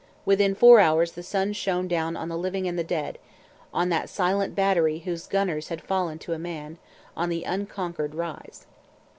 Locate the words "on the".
2.17-2.35, 7.15-7.43